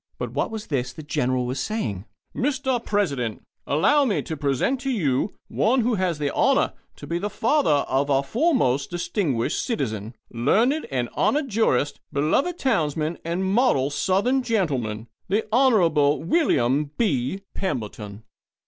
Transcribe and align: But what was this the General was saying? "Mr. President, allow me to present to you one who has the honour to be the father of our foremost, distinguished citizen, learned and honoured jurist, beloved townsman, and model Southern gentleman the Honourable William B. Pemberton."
But 0.17 0.31
what 0.33 0.49
was 0.49 0.65
this 0.65 0.91
the 0.93 1.03
General 1.03 1.45
was 1.45 1.59
saying? 1.59 2.05
"Mr. 2.35 2.83
President, 2.83 3.43
allow 3.67 4.03
me 4.03 4.23
to 4.23 4.35
present 4.35 4.81
to 4.81 4.89
you 4.89 5.35
one 5.47 5.81
who 5.81 5.93
has 5.93 6.17
the 6.17 6.33
honour 6.33 6.73
to 6.95 7.05
be 7.05 7.19
the 7.19 7.29
father 7.29 7.85
of 7.87 8.09
our 8.09 8.23
foremost, 8.23 8.89
distinguished 8.89 9.63
citizen, 9.63 10.15
learned 10.31 10.87
and 10.89 11.07
honoured 11.09 11.49
jurist, 11.49 11.99
beloved 12.11 12.57
townsman, 12.57 13.19
and 13.23 13.45
model 13.45 13.91
Southern 13.91 14.41
gentleman 14.41 15.07
the 15.27 15.45
Honourable 15.53 16.23
William 16.23 16.89
B. 16.97 17.43
Pemberton." 17.53 18.23